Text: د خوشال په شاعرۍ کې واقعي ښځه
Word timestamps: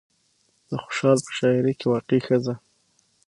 د 0.69 0.71
خوشال 0.83 1.17
په 1.25 1.31
شاعرۍ 1.37 1.73
کې 1.79 1.85
واقعي 1.93 2.21
ښځه 2.27 2.53